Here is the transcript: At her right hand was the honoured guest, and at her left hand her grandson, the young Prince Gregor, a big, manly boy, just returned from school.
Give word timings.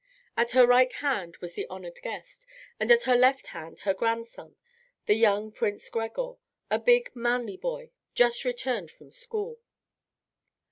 At 0.35 0.53
her 0.53 0.65
right 0.65 0.91
hand 0.93 1.37
was 1.41 1.53
the 1.53 1.67
honoured 1.69 2.01
guest, 2.01 2.47
and 2.79 2.89
at 2.89 3.03
her 3.03 3.15
left 3.15 3.45
hand 3.53 3.81
her 3.81 3.93
grandson, 3.93 4.55
the 5.05 5.13
young 5.13 5.51
Prince 5.51 5.87
Gregor, 5.89 6.37
a 6.71 6.79
big, 6.79 7.15
manly 7.15 7.55
boy, 7.57 7.91
just 8.15 8.43
returned 8.43 8.89
from 8.89 9.11
school. 9.11 9.59